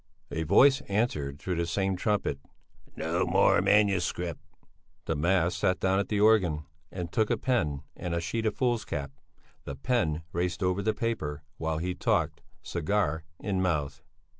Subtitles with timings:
[0.31, 2.39] A voice answered through the same trumpet:
[2.95, 4.41] "No more manuscript."
[5.05, 8.55] The mask sat down at the organ, and took a pen and a sheet of
[8.55, 9.11] foolscap.
[9.63, 14.01] The pen raced over the paper while he talked, cigar in mouth.